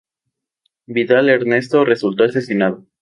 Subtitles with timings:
[0.87, 2.87] Vidal Ernesto, resultó asesinado.